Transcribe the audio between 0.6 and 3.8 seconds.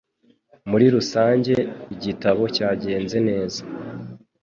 Muri rusange, igitabo cyagenze neza.